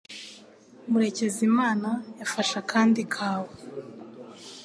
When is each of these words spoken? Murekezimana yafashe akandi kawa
Murekezimana 0.89 1.89
yafashe 2.19 2.53
akandi 2.63 3.01
kawa 3.13 3.53